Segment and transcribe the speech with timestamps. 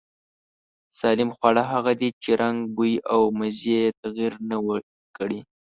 [0.99, 4.81] سالم خواړه هغه دي چې رنگ، بوی او مزې يې تغير نه وي
[5.17, 5.39] کړی.